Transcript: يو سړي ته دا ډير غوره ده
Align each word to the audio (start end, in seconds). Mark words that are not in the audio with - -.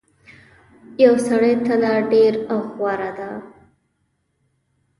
يو 1.03 1.13
سړي 1.27 1.53
ته 1.65 1.73
دا 1.83 1.93
ډير 2.11 2.33
غوره 2.77 3.11
ده 3.17 3.29